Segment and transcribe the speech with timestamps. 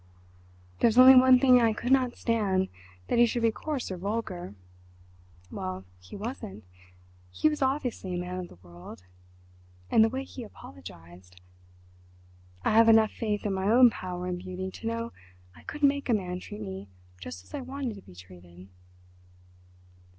[0.79, 4.55] "There's only one thing I could not stand—that he should be coarse or vulgar.
[5.51, 9.03] Well, he wasn't—he was obviously a man of the world,
[9.91, 11.39] and the way he apologised...
[12.65, 15.13] I have enough faith in my own power and beauty to know
[15.55, 16.87] I could make a man treat me
[17.19, 18.69] just as I wanted to be treated."...